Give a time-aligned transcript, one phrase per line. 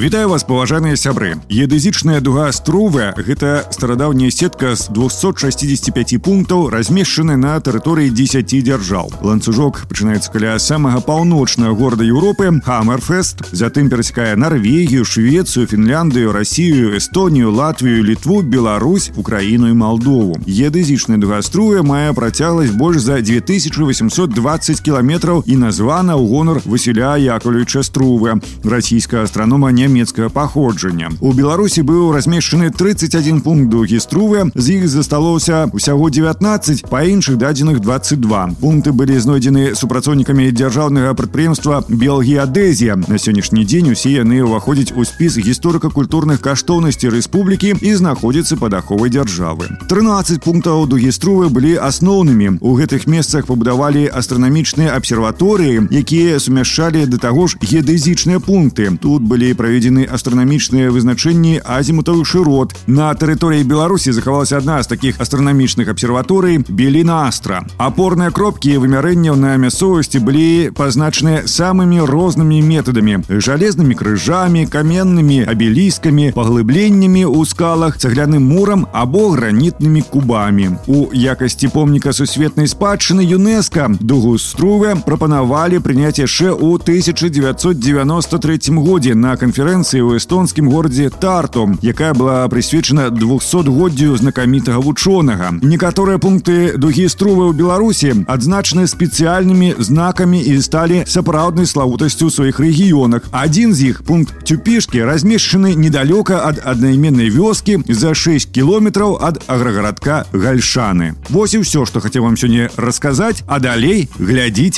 [0.00, 7.58] Вітаю вас паважаныя сябры едызічная дуга струве гэта старадаўняя сетка з 265 пунктаў размешчаны на
[7.60, 15.66] тэрыторыі 10 дзяржаў ланцужок пачынаецца каля самага паўночнага горада Еўропы хаммерфест затым перасекае Нарвегію Швецыю
[15.66, 23.02] Фінляндыю Расію Эстонію Латвію літву Беларусь Украіну і Малдову едызічная дуга струве мае працягласць больш
[23.02, 31.12] за 2820 кіламетраў і названа ў гонар Васіля Яковлевича струве расійская астранома не нямецкага паходжання
[31.20, 37.36] у беларусі быў размешчаны 31 пункт дугі струвы з іх засталося ўсяго 19 па іншых
[37.36, 44.96] дадзеных 22 пункты былі знойдзены супрацоўнікамі дзяржаўнага прадпрыемства белгеадэзія на сённяшні дзень усе яны ўваходзяць
[44.96, 51.76] у спіс гісторыка-культурных каштоўнасцей рэспублікі і знаходзяцца пад аховай дзяржавы 13 пунктаў дугі струвы былі
[51.76, 59.22] асноўнымі у гэтых месцах пабудавалі астранамічныя абсерваторыі якія сумяшчалі да таго ж геадэзічныя пункты тут
[59.22, 62.74] былі праведзены праведзены астранамічныя вызначэнні азімутовых шырот.
[62.86, 67.64] На тэрыторыі Беларусі захавалася адна з такіх астранамічных абсерваторый Беліна Астра.
[67.78, 77.24] Апорныя кропкі вымярэнняў на мясцовасці былі пазначаныя самымі рознымі метадамі: жалезнымі крыжамі, каменнымі абеліскамі, паглыбленнямі
[77.24, 80.70] ў скалах, цагляным мурам або гранітнымі кубамі.
[80.86, 89.36] У якасці помніка сусветнай спадчыны ЮНЕСКА дугу струве прапанавалі прыняць яшчэ ў 1993 годзе на
[89.36, 95.57] канферэнцыі конференцыі ў эстонскім горадзе тарту якая была прысвечана 200годдзю знакомитого ученого.
[95.65, 103.23] Некоторые пункты дугі струвы Беларуси беларусі специальными знаками и стали соправдной сапраўднай славутасцю своих регионах.
[103.31, 110.27] Один из іх пункт цюпешкі размешчаны недалеко от одноименной вёски за 6 километров от агрогородка
[110.31, 114.09] гальшаны Вось і ўсё што хацеў вам сегодня рассказать, а далей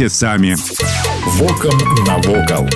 [0.08, 0.56] сами.
[1.36, 1.76] Воком
[2.08, 2.68] на вокал.